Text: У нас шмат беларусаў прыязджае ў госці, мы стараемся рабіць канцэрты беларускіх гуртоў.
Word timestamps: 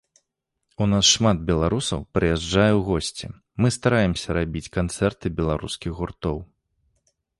У 0.83 0.85
нас 0.91 1.05
шмат 1.17 1.37
беларусаў 1.49 1.99
прыязджае 2.17 2.67
ў 2.75 2.81
госці, 2.89 3.27
мы 3.65 3.71
стараемся 3.77 4.27
рабіць 4.39 4.71
канцэрты 4.79 5.25
беларускіх 5.41 5.91
гуртоў. 6.01 6.37